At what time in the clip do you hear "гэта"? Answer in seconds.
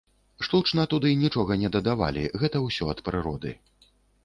2.43-2.65